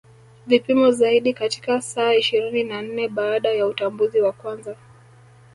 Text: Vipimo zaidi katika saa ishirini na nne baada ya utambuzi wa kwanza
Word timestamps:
Vipimo 0.47 0.91
zaidi 0.91 1.33
katika 1.33 1.81
saa 1.81 2.13
ishirini 2.13 2.63
na 2.63 2.81
nne 2.81 3.07
baada 3.07 3.49
ya 3.49 3.65
utambuzi 3.65 4.21
wa 4.21 4.31
kwanza 4.31 4.75